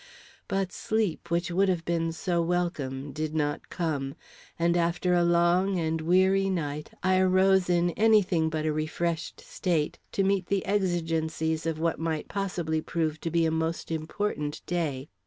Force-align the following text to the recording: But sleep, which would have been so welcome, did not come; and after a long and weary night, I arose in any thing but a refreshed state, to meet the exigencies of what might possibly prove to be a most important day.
But 0.47 0.71
sleep, 0.71 1.29
which 1.29 1.51
would 1.51 1.69
have 1.69 1.85
been 1.85 2.11
so 2.11 2.41
welcome, 2.41 3.11
did 3.11 3.35
not 3.35 3.69
come; 3.69 4.15
and 4.57 4.75
after 4.75 5.13
a 5.13 5.23
long 5.23 5.77
and 5.77 6.01
weary 6.01 6.49
night, 6.49 6.89
I 7.03 7.19
arose 7.19 7.69
in 7.69 7.91
any 7.91 8.23
thing 8.23 8.49
but 8.49 8.65
a 8.65 8.73
refreshed 8.73 9.41
state, 9.41 9.99
to 10.13 10.23
meet 10.23 10.47
the 10.47 10.65
exigencies 10.65 11.67
of 11.67 11.77
what 11.77 11.99
might 11.99 12.27
possibly 12.27 12.81
prove 12.81 13.21
to 13.21 13.29
be 13.29 13.45
a 13.45 13.51
most 13.51 13.91
important 13.91 14.65
day. 14.65 15.07